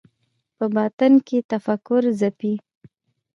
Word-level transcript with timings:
په 0.57 0.65
باطن 0.75 1.13
کې 1.27 1.37
تفکر 1.51 2.03
ځپي 2.19 2.53